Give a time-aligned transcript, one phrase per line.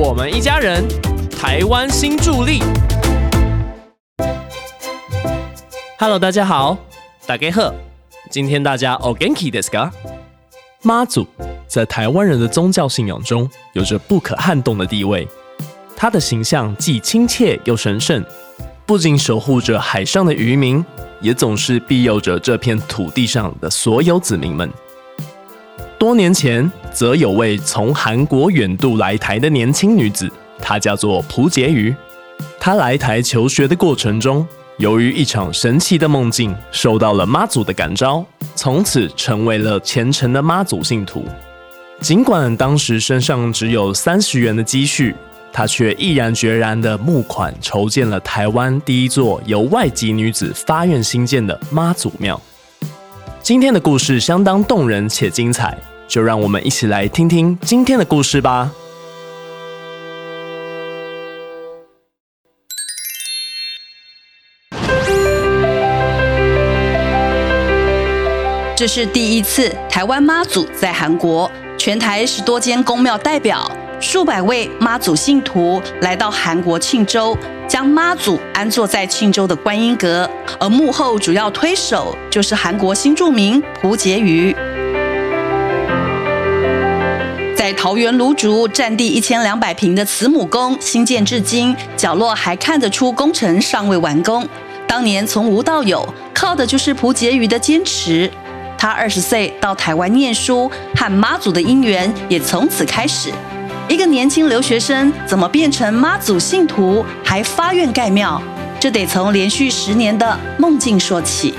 [0.00, 0.84] 我们一家人，
[1.28, 2.62] 台湾新助力。
[5.98, 6.78] Hello，大家好，
[7.26, 7.74] 大家好，
[8.30, 9.90] 今天大家 o g a n k i desu ka？
[10.82, 11.26] 妈祖
[11.66, 15.26] 在台湾人的宗教信仰中有着不可撼动的地位，
[15.96, 18.24] 他的形象既亲切又神圣，
[18.86, 20.84] 不仅守护着海上的渔民，
[21.20, 24.70] 也总是庇佑着这片土地上的所有子民们。
[25.98, 31.92] 多年前，则有位从韩国远渡来台的年轻女子，她叫做蒲婕妤。
[32.60, 34.46] 她来台求学的过程中，
[34.76, 38.24] 由于一场神奇的梦境，受到了妈祖的感召，
[38.54, 41.24] 从此成为了虔诚的妈祖信徒。
[42.00, 45.12] 尽管当时身上只有三十元的积蓄，
[45.52, 52.40] 她却毅然决然的募款筹建了台湾第一座由外籍女子发愿兴建的妈祖庙。
[53.42, 55.76] 今天的故事相当动人且精彩，
[56.08, 58.70] 就让我们一起来听听今天的故事吧。
[68.74, 73.68] 这是第一次台湾妈祖在韩国，全台十多间宫庙代表，
[74.00, 77.36] 数百位妈祖信徒来到韩国庆州，
[77.68, 80.30] 将妈祖安坐在庆州的观音阁，
[80.60, 84.54] 而幕后主要推手就是韩国新著名蒲婕妤。
[87.68, 94.48] 在桃园芦竹占地一千两百平的慈母宫新建至今，角落还看得出工程尚未完工。
[94.86, 98.30] 当年从无到有，靠的就是蒲婕妤的坚持。
[98.78, 103.30] 他二十岁到台湾念书，和妈祖的姻缘也从此开始。
[103.86, 108.40] 一个年轻留学生怎么变成妈祖信徒，还发愿盖庙？
[108.80, 111.52] 这得从连续十年的梦境说起。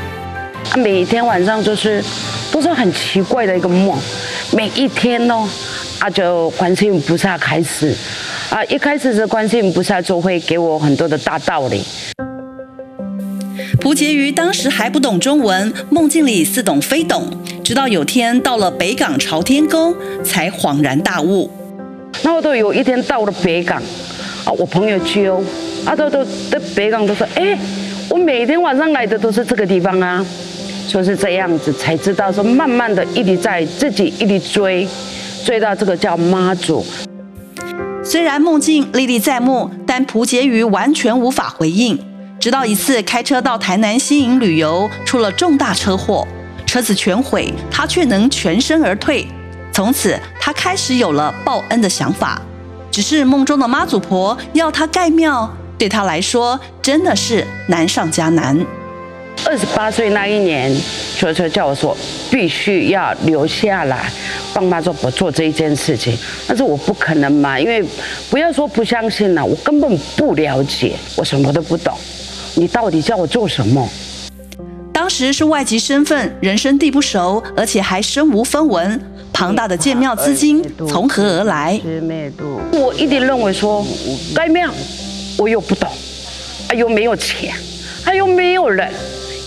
[0.76, 2.04] 每天晚上就是
[2.52, 3.98] 都是很奇怪的一个梦，
[4.52, 5.48] 每一天哦，
[6.00, 7.94] 啊就观世音菩萨开始，
[8.50, 11.84] 啊一开始是观世音菩萨就会给我很多的大道理。
[13.82, 17.28] 蒲婕妤当时还不懂中文，梦境里似懂非懂，
[17.64, 19.94] 直到有天到了北港朝天宫，
[20.24, 21.50] 才恍然大悟。
[22.24, 23.82] 那我都有一天到了北港，
[24.46, 25.44] 啊，我朋友去哦，
[25.86, 27.58] 啊，都都在北港都说，哎，
[28.10, 30.26] 我每天晚上来的都是这个地方啊，
[30.88, 34.88] 说是这样子，才知道说，慢慢的一直在自己一直追，
[35.46, 36.86] 追到这个叫妈祖。
[38.04, 42.00] 虽然梦境历历在目，但蒲婕妤完全无法回应。
[42.40, 46.26] 直到一次开车到台南新营旅游，出了重大车祸，
[46.66, 49.28] 车子全毁，他却能全身而退。
[49.74, 52.42] 从此，他开始有了报恩的想法。
[52.90, 58.58] 只是梦中的妈祖婆要他盖庙，对他来说真的是难上加难。
[59.46, 61.96] 二十八岁那一年，所以说叫我说
[62.30, 64.12] 必须要留下来
[64.54, 66.18] 帮妈祖婆做这一件事情。
[66.48, 67.84] 但是我不可能嘛，因为
[68.30, 71.98] 不要说不相信了，我根本不了解，我什么都不懂。
[72.56, 73.88] 你到底叫我做什么？
[74.92, 79.00] 当时是外籍身份，人生地不熟，而且还身无分文，
[79.32, 81.80] 庞大的建庙资金从何而来？
[82.72, 83.86] 我一定认为说
[84.36, 84.70] 盖庙，
[85.38, 85.90] 我又不懂，
[86.68, 87.54] 啊又没有钱，
[88.04, 88.92] 啊又没有人，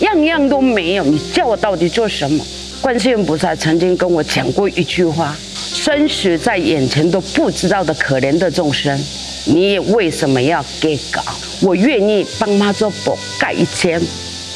[0.03, 1.03] 样样都没有。
[1.03, 2.45] 你叫我到底做什么？
[2.81, 8.97] 观世音菩萨曾经跟我讲过一句话：生死在眼前都不知道的可怜的众生。
[9.45, 11.21] 你为什么要给搞？
[11.61, 14.01] 我愿意帮妈祖佛盖一间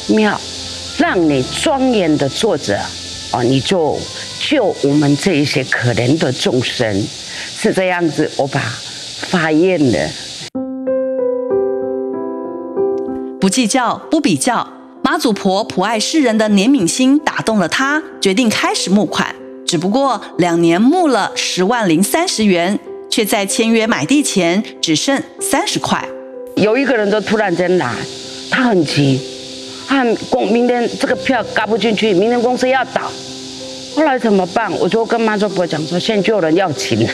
[0.08, 0.38] 庙，
[0.98, 2.78] 让你庄严的坐着，
[3.32, 3.98] 哦，你就
[4.38, 7.02] 救我们这一些可怜的众生，
[7.56, 8.30] 是这样子。
[8.36, 10.10] 我把发愿了，
[13.40, 14.66] 不计较，不比较，
[15.10, 19.34] 妈祖婆普爱世人的怜悯心打动了他，决定开始募款。
[19.66, 22.78] 只不过两年募了十万零三十元。
[23.08, 26.06] 却在签约买地前只剩三十块。
[26.56, 27.90] 有一个人就突然间来，
[28.50, 29.18] 他很急，
[29.88, 33.10] 他公明天这个票嘎不进去，明天公司要倒。
[33.96, 34.70] 后来怎么办？
[34.78, 37.10] 我就跟妈祖婆讲说，现在就有人要请了，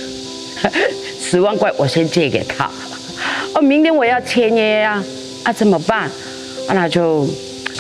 [1.23, 2.69] 十万块我先借给他。
[3.55, 5.03] 哦，明天我要签约啊，
[5.45, 6.11] 啊怎么办？
[6.67, 7.25] 啊那就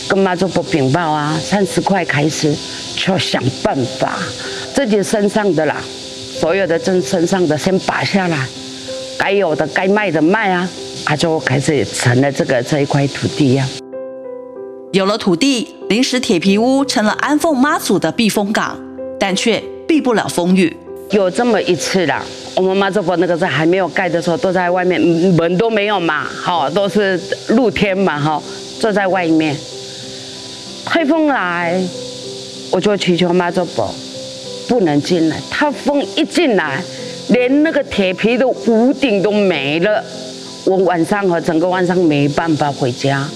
[0.08, 2.54] 跟妈祖婆禀报啊，三十块开始
[2.96, 4.18] 就要想办法，
[4.74, 5.76] 自己身上的啦。
[6.38, 8.46] 所有的这身上的先拔下来，
[9.18, 10.68] 该有的该卖的卖啊，
[11.04, 13.66] 他就开始成了这个这一块土地呀。
[14.92, 18.78] 有了土地，临时铁皮屋成了安奉妈祖的避风港，
[19.18, 20.76] 但却避不了风雨。
[21.10, 22.24] 有这么一次啦，
[22.56, 27.18] 我们妈祖婆那个时候还没有盖的时候，都在外面，门都没有嘛，好都是
[27.48, 28.42] 露天嘛，哈，
[28.80, 29.56] 坐在外面。
[30.84, 31.82] 台风来，
[32.70, 33.92] 我就祈求妈祖婆。
[34.66, 36.82] 不能进来，他风一进来，
[37.28, 40.02] 连那个铁皮的屋顶都没了。
[40.64, 43.28] 我晚上和整个晚上没办法回家，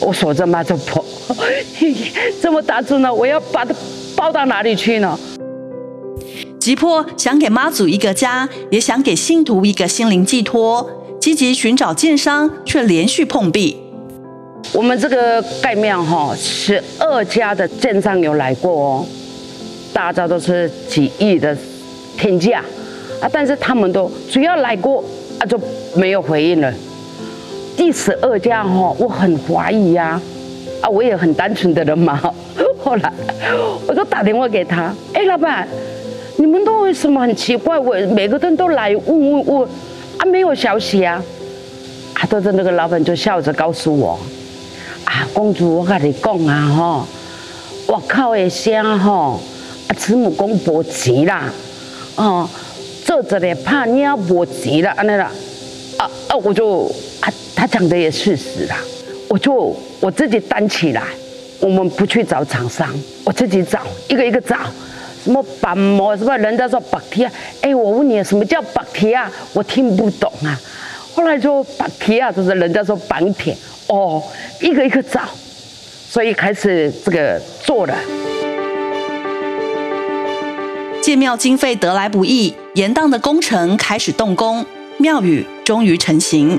[0.00, 1.04] 我守着妈祖婆，
[2.42, 3.72] 这么大阵呢，我要把它
[4.16, 5.16] 抱到哪里去呢？
[6.58, 10.90] 吉坡想给妈祖一个家，也想给信徒一个心灵寄托，
[11.20, 13.83] 积极寻找建商，却连续碰壁。
[14.72, 19.06] 我们这个盖庙哈，十二家的建商有来过哦，
[19.92, 21.56] 大家都是几亿的
[22.16, 22.62] 天价
[23.20, 25.02] 啊，但是他们都只要来过
[25.38, 25.58] 啊就
[25.94, 26.72] 没有回应了。
[27.76, 30.20] 第十二家哈，我很怀疑呀，
[30.80, 32.20] 啊，我也很单纯的人嘛。
[32.82, 33.12] 后来
[33.86, 35.66] 我就打电话给他，哎，老板，
[36.36, 37.78] 你们都为什么很奇怪？
[37.78, 39.68] 我每个人都来问问问，
[40.18, 41.22] 啊，没有消息啊。
[42.14, 44.18] 啊，都是那个老板就笑着告诉我。
[45.04, 47.06] 啊，公主，我跟你讲啊，吼，
[47.86, 49.40] 我靠的声吼，
[49.88, 51.44] 啊，慈母公无钱啦，
[52.16, 52.48] 哦，
[53.04, 55.30] 做这个怕鸟无钱啦，安尼啦，
[55.98, 56.90] 啊啊，我就
[57.20, 58.76] 啊，他讲的也事实啦，
[59.28, 61.02] 我就我自己担起来，
[61.60, 62.88] 我们不去找厂商，
[63.24, 64.56] 我自己找，一个一个找，
[65.22, 67.30] 什么板模，什么人家说白铁，
[67.60, 69.30] 哎，我问你什么叫白铁啊？
[69.52, 70.58] 我听不懂啊，
[71.14, 73.56] 后来就白铁啊，就是人家说板铁。
[73.88, 74.22] 哦，
[74.60, 75.20] 一个一个找，
[76.08, 77.94] 所以开始这个做了。
[81.02, 84.64] 建庙经费得来不易，延宕的工程开始动工，
[84.96, 86.58] 庙宇终于成型。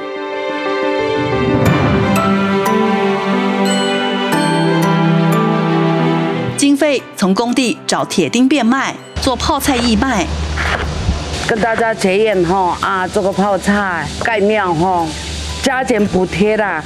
[6.55, 10.27] 经费从工地找铁钉变卖，做泡菜义卖，
[11.47, 15.07] 跟大家结缘哈啊，做个泡菜盖庙哈。
[15.65, 16.79] 加减补贴啦，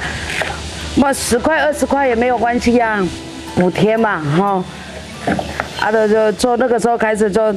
[0.96, 2.98] 么十块二十块也没有关系呀，
[3.54, 4.64] 补贴嘛哈。
[5.80, 7.54] 啊，就就做那个时候开始就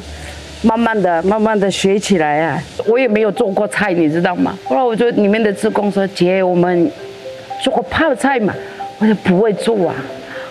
[0.63, 2.61] 慢慢的、慢慢的学起来啊。
[2.87, 4.53] 我也没有做过菜，你知道吗？
[4.65, 6.91] 后来我就里面的职工说：“姐，我们
[7.63, 8.53] 做过泡菜嘛。”
[8.99, 9.95] 我就不会做啊。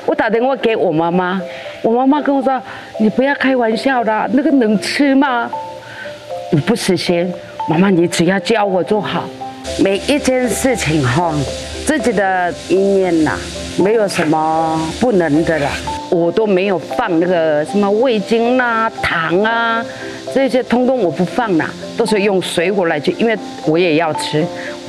[0.07, 1.39] 我打电话给我妈妈，
[1.83, 2.59] 我妈妈跟我说
[2.99, 5.51] ：“你不要开玩笑的，那个能吃吗？”
[6.51, 7.31] 我不死心，
[7.69, 9.29] 妈妈你只要教我做好。
[9.79, 11.35] 每一件事情哈，
[11.87, 13.39] 自己的意念呐，
[13.79, 15.71] 没有什么不能的啦。
[16.11, 19.83] 我都没有放那个什么味精啦、糖啊，
[20.35, 24.47] 这些通通我不放啦，都是用水果来去，因为我也要吃，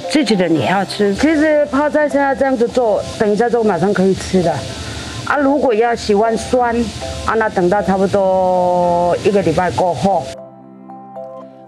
[0.09, 1.15] 自己的也要吃。
[1.15, 4.51] 其实泡菜现在这样子做，等一下就马上可以吃的。
[5.25, 6.75] 啊，如果要喜欢酸，
[7.25, 10.25] 啊，那等到差不多一个礼拜过后。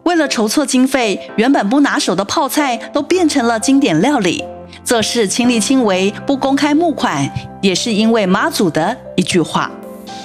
[0.05, 4.43] 为了筹措经费，原本不拿手的泡菜都变成了经典料理。
[4.83, 7.27] 做事亲力亲为，不公开募款，
[7.59, 9.71] 也是因为妈祖的一句话。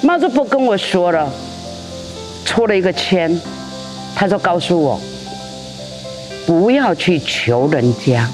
[0.03, 1.33] 妈祖不跟我说了，
[2.45, 3.35] 出了一个签，
[4.15, 5.01] 他就告诉我，
[6.47, 8.29] 不要去求人家。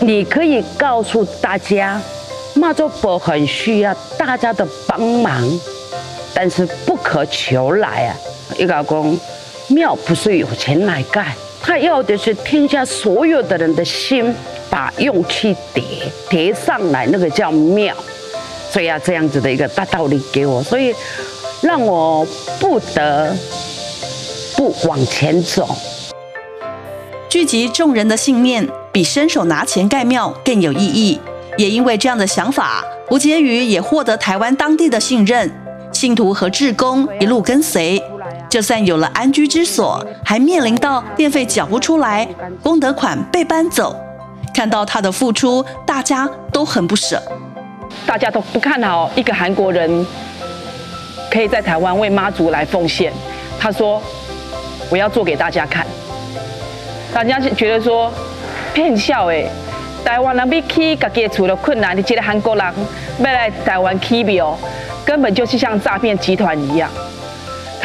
[0.00, 2.02] 你可以告诉大家，
[2.54, 5.48] 妈祖婆很需要大家的帮忙，
[6.34, 8.16] 但是不可求来啊，
[8.58, 9.16] 一个公。
[9.68, 14.32] 庙不是有钱来盖，他要的是天下所有的人的心，
[14.70, 15.82] 把用气叠
[16.28, 17.94] 叠上来，那个叫庙。
[18.70, 20.94] 所以要这样子的一个大道理给我，所以
[21.62, 22.26] 让我
[22.60, 23.34] 不得
[24.56, 25.68] 不往前走。
[27.28, 31.18] 聚集众人的信念，比伸手拿钱盖庙更有意义。
[31.56, 35.50] 也因为这样的想法，吴婕妤也获得台湾当地的信任，
[35.92, 38.02] 信徒和志工一路跟随。
[38.56, 42.26] 就算有了安居之所，还面临到电费缴不出来，
[42.62, 43.94] 功德款被搬走。
[44.54, 47.22] 看到他的付出，大家都很不舍。
[48.06, 50.06] 大家都不看好一个韩国人
[51.30, 53.12] 可以在台湾为妈祖来奉献。
[53.60, 54.00] 他说
[54.88, 55.86] ：“我要做给大家看。”
[57.12, 58.10] 大家就觉得说
[58.72, 59.44] 骗笑哎，
[60.02, 62.74] 台湾人比起自己除了困难，你觉得韩国人
[63.18, 64.58] 要来台湾起庙，
[65.04, 66.90] 根本就是像诈骗集团一样。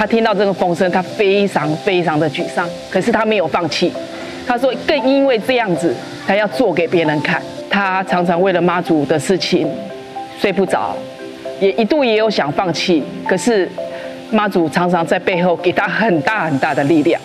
[0.01, 2.67] 他听到这个风声，他非常非常的沮丧。
[2.89, 3.93] 可是他没有放弃。
[4.47, 7.39] 他说，更因为这样子，他要做给别人看。
[7.69, 9.69] 他常常为了妈祖的事情
[10.39, 10.97] 睡不着，
[11.59, 13.03] 也一度也有想放弃。
[13.27, 13.69] 可是
[14.31, 17.21] 妈祖常常在背后给他很大很大的力量，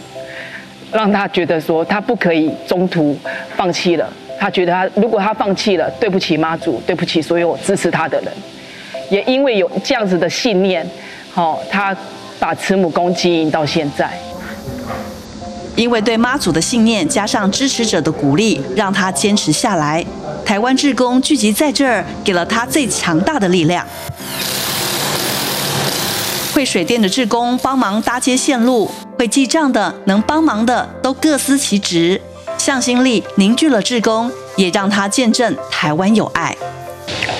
[0.92, 3.18] 让他觉得说他不可以中途
[3.56, 4.06] 放弃了。
[4.38, 8.30] 他觉得他如果他放弃了，对不起妈祖，对不起所有支持他的人。
[9.09, 10.87] 也因为有这样子的信念，
[11.33, 11.97] 好他。
[12.38, 14.19] 把慈母宫经营到现在，
[15.75, 20.05] 因为对妈祖的信念，加上支持者的鼓励，让他坚持下来。
[20.45, 23.85] 台湾志工聚集在这儿，给了他最强大的力量。
[26.55, 32.21] 会水电的志工帮忙搭接线路，会记账的、能帮忙的都各司其职，
[32.57, 36.57] 向心力凝聚了志工，也让他见证台湾有爱。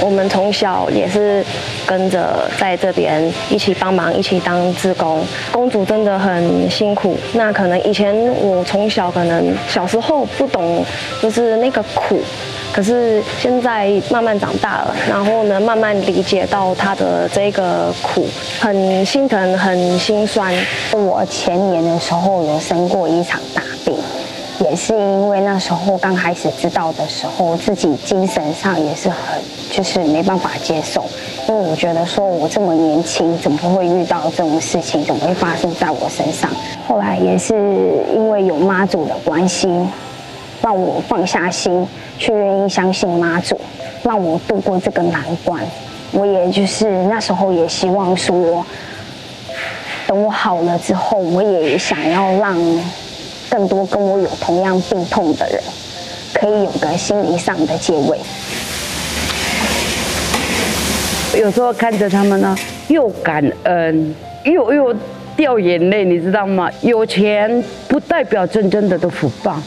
[0.05, 1.45] 我们从小也是
[1.87, 5.25] 跟着在这边一起帮忙，一起当志工。
[5.50, 7.17] 公主真的很辛苦。
[7.33, 10.85] 那可能以前我从小可能小时候不懂，
[11.23, 12.21] 就是那个苦。
[12.73, 18.26] 可是现在慢慢长大了，然后呢，慢慢理解到她的这个苦，
[18.61, 20.53] 很心疼，很心酸。
[20.93, 23.62] 我前年的时候有生过一场大。
[24.59, 29.19] 也是因为那时候刚开始知道的时候，自己精神上也是很
[29.71, 31.05] 就是没办法接受，
[31.47, 36.51] 因为我觉得说我这么年轻，怎么会遇到这种事情，怎么会发生在我身上？
[36.89, 37.55] 后来也是
[38.15, 39.69] 因为有妈祖的关系，
[40.63, 41.87] 让我放下心，
[42.19, 43.61] 去愿意相信妈祖，
[44.03, 45.63] 让我度过这个难关。
[46.13, 48.65] 我也就是那时候也希望说，
[50.07, 52.57] 等我好了之后，我也想要让。
[53.50, 55.62] 更多跟我有同样病痛的人，
[56.35, 58.19] 可以有个心理上的借位。
[61.38, 62.57] 有时候看着他们呢，
[62.88, 64.95] 又感恩，又又
[65.37, 66.71] 掉眼泪，你知道吗？
[66.81, 69.61] 有钱不代表真正的的福报。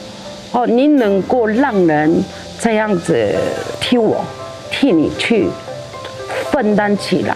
[0.51, 2.23] 哦，你能够让人
[2.59, 3.35] 这样子
[3.79, 4.25] 替我，
[4.71, 5.47] 替你去
[6.51, 7.35] 分担起来，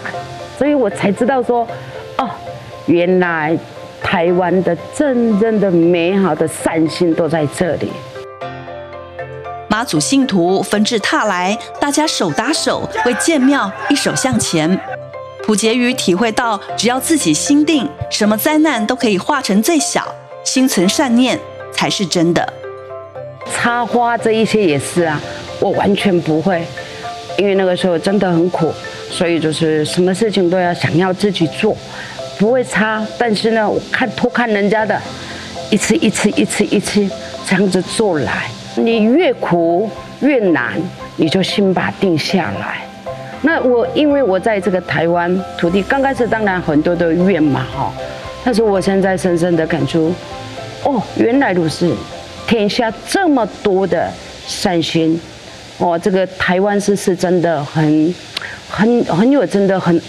[0.58, 1.66] 所以我才知道说，
[2.18, 2.28] 哦，
[2.86, 3.56] 原来。
[4.04, 7.90] 台湾的真正的美好的善心都在这里。
[9.66, 14.78] 妈祖信徒纷至沓来，大家手搭手为建庙一手向前。
[15.42, 21.38] 普杰瑜体会到，只要自己心定，什么灾难都可以化成最小，心存善念
[21.72, 22.52] 才是真的。
[23.52, 25.20] 插花这一些也是啊，
[25.60, 26.64] 我完全不会，
[27.36, 28.72] 因为那个时候真的很苦，
[29.10, 31.76] 所以就是什么事情都要想要自己做。
[32.38, 35.00] 不会差，但是呢，我看偷看人家的，
[35.70, 37.08] 一次一次一次一次
[37.46, 39.88] 这样子做来，你越苦
[40.20, 40.74] 越难，
[41.16, 42.82] 你就心把定下来。
[43.42, 47.92] 那我因为我在这个台湾土地，刚开始当然很多的怨嘛哈，
[48.42, 50.12] 但是我现在深深的感触，
[50.82, 51.94] 哦，原来如此，
[52.46, 54.10] 天下这么多的
[54.46, 55.20] 善心，
[55.78, 58.14] 哦，这个台湾是是真的很
[58.68, 60.00] 很很有真的很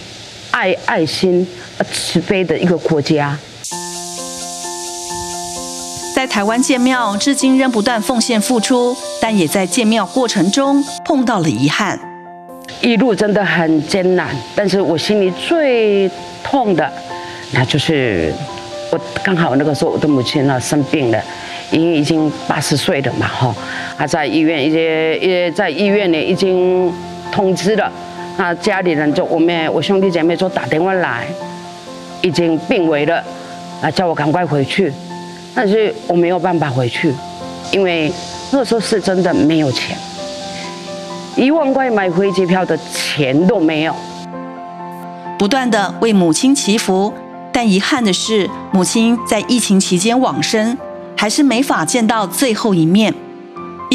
[0.55, 1.45] 爱爱心。
[1.91, 3.37] 慈悲的一个国家，
[6.15, 11.99] 在台湾建庙，至今仍不断奉献付出，但也在建庙过程中碰到了遗憾。
[12.79, 16.09] 一路真的很艰难，但是我心里最
[16.41, 16.89] 痛的，
[17.51, 18.33] 那就是
[18.89, 21.21] 我刚好那个时候我的母亲呢生病了，
[21.71, 23.53] 因为已经八十岁了嘛哈，
[23.97, 26.89] 还在医院，也也在医院呢已经
[27.33, 27.91] 通知了，
[28.37, 31.27] 那家里人就我们我兄弟姐妹就打电话来。
[32.21, 33.23] 已经病危了，
[33.83, 34.91] 啊，叫我赶快回去，
[35.53, 37.13] 但是我没有办法回去，
[37.71, 38.11] 因为
[38.51, 39.95] 那时候是真的没有钱，
[41.35, 43.95] 一万块买飞机票的钱都没有。
[45.37, 47.13] 不断的为母亲祈福，
[47.51, 50.75] 但遗憾的是，母亲在疫情期间往生，
[51.15, 53.13] 还是没法见到最后一面。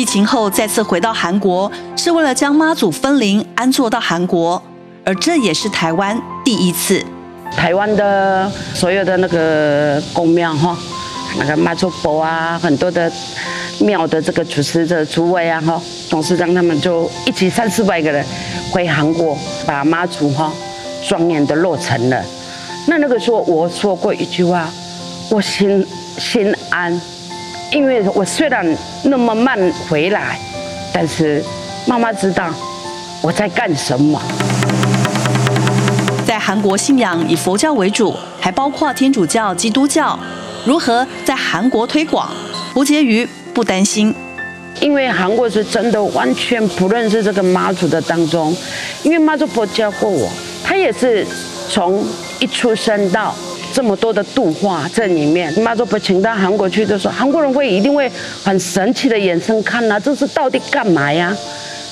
[0.00, 4.60] 疫情后再次回到韩国，是为了将妈祖分灵安坐到韩国，
[5.04, 7.04] 而这也是台湾第一次。
[7.54, 10.74] 台湾的所有的那个公庙哈，
[11.38, 13.12] 那个妈祖婆啊，很多的
[13.80, 15.78] 庙的这个主持的诸位啊哈，
[16.08, 18.24] 董事长他们就一起三四百个人
[18.70, 20.50] 回韩国，把妈祖哈
[21.06, 22.24] 庄严的落成了。
[22.86, 24.70] 那那个时候我说过一句话，
[25.28, 26.98] 我心心安，
[27.72, 28.66] 因为我虽然
[29.04, 29.58] 那么慢
[29.88, 30.38] 回来，
[30.92, 31.42] 但是
[31.86, 32.52] 妈妈知道
[33.22, 34.20] 我在干什么。
[36.26, 40.18] 在韩国信仰以佛教为主，还包括天主教、基督教。
[40.64, 42.28] 如何在韩国推广？
[42.74, 44.14] 胡婕妤不担心，
[44.80, 48.54] 因为韩国是真的完全不认识这个妈祖的当中。
[49.02, 50.28] 因为妈祖婆教过我，
[50.62, 51.26] 她也是
[51.68, 52.04] 从
[52.40, 53.34] 一出生到
[53.72, 58.10] 这么多的度化这里面，妈祖婆请到韩国去的时候，韩国人会一定会
[58.44, 61.34] 很神奇的眼神看呐，这是到底干嘛呀？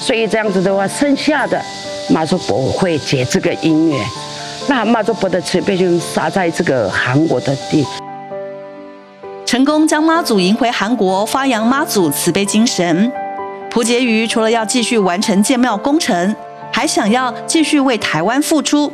[0.00, 1.61] 所以这样子的话，剩下的
[2.08, 4.04] 妈祖婆会结这个姻缘。
[4.66, 7.87] 那妈祖婆的慈悲就撒在这个韩国的地，
[9.47, 13.11] 成功将妈祖迎回韩国，发扬妈祖慈悲精神。
[13.70, 16.35] 蒲婕妤除了要继续完成建庙工程，
[16.73, 18.92] 还想要继续为台湾付出。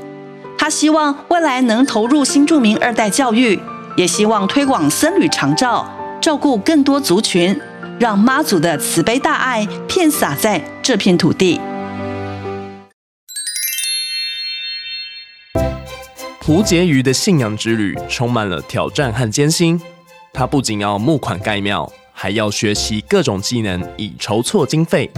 [0.56, 3.60] 他希望未来能投入新住民二代教育，
[3.96, 5.86] 也希望推广僧侣长照，
[6.20, 7.60] 照顾更多族群，
[7.98, 11.60] 让妈祖的慈悲大爱遍洒在这片土地。
[16.40, 19.80] 胡婕妤的信仰之旅充满了挑战和艰辛。
[20.32, 25.10] 她不仅要募款盖庙，还要学习各种技能以筹措经费，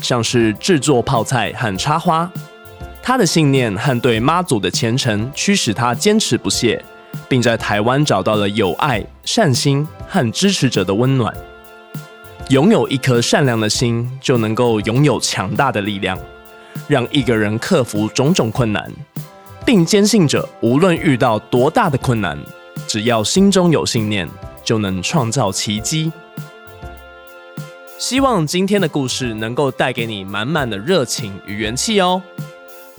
[0.00, 2.30] 像是制作泡菜和插花。
[3.06, 6.82] 他的信念和对妈祖的虔诚驱使他坚持不懈，
[7.28, 11.30] 并在台湾找到了有爱、善心和支持者的温暖。
[12.48, 16.18] 拥有一颗善良的心，就能够拥有强大的力量，
[16.88, 18.90] 让一个人克服种种困难。
[19.66, 22.38] 并坚信着，无论遇到多大的困难，
[22.86, 24.26] 只要心中有信念，
[24.64, 26.10] 就能创造奇迹。
[27.98, 32.22] 希望今天的故事能够带给你满满的热情与元气哦。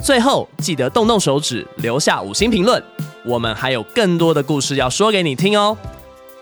[0.04, 2.82] 最后，记得动动手指，留下五星评论。
[3.24, 5.76] 我们还有更多的故事要说给你听哦。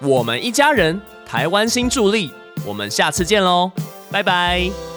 [0.01, 2.31] 我们一家人，台湾新助力，
[2.65, 3.71] 我们下次见喽，
[4.11, 4.92] 拜拜。